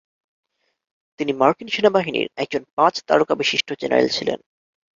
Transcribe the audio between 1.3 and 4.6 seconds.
মার্কিন সেনাবাহিনীর একজন পাঁচ তারকাবিশিষ্ট জেনারেল ছিলেন।